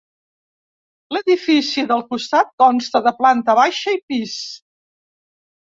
L'edifici 1.15 1.83
del 1.91 2.01
costat 2.15 2.51
consta 2.65 3.03
de 3.11 3.15
planta 3.21 3.59
baixa 3.63 3.97
i 4.01 4.03
pis. 4.15 4.37